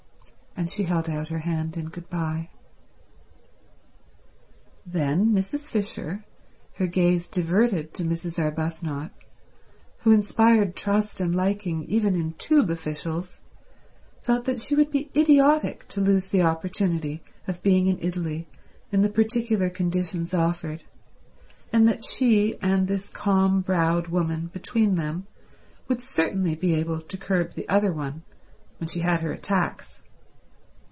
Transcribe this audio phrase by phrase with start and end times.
[0.57, 2.49] And she held out her hand in good bye.
[4.85, 5.69] Then Mrs.
[5.69, 6.25] Fisher,
[6.75, 8.37] her gaze diverted to Mrs.
[8.37, 9.11] Arbuthnot,
[9.99, 13.39] who inspired trust and liking even in Tube officials,
[14.23, 18.45] felt that she would be idiotic to lose the opportunity of being in Italy
[18.91, 20.83] in the particular conditions offered,
[21.71, 25.25] and that she and this calm browed woman between them
[25.87, 28.23] would certainly be able to curb the other one
[28.81, 29.99] when she had her attacks.